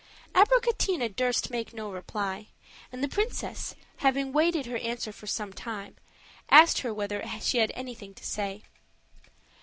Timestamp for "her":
4.65-4.79, 6.79-6.91